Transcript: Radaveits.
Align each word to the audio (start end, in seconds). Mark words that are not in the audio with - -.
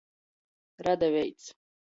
Radaveits. 0.87 1.45